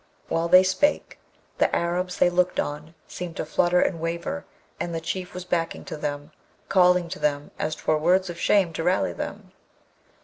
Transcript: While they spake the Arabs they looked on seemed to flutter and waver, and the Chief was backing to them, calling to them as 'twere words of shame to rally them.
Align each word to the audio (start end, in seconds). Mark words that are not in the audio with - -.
While 0.29 0.47
they 0.47 0.63
spake 0.63 1.19
the 1.59 1.75
Arabs 1.75 2.17
they 2.17 2.31
looked 2.31 2.59
on 2.59 2.95
seemed 3.07 3.35
to 3.37 3.45
flutter 3.45 3.79
and 3.79 3.99
waver, 3.99 4.45
and 4.79 4.95
the 4.95 4.99
Chief 4.99 5.35
was 5.35 5.45
backing 5.45 5.85
to 5.85 5.95
them, 5.95 6.31
calling 6.69 7.07
to 7.09 7.19
them 7.19 7.51
as 7.59 7.75
'twere 7.75 7.99
words 7.99 8.27
of 8.27 8.39
shame 8.39 8.73
to 8.73 8.83
rally 8.83 9.13
them. 9.13 9.51